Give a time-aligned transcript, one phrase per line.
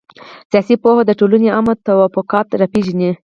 [0.51, 3.11] سياسي پوهه د ټولني عامه توافقات را پېژني.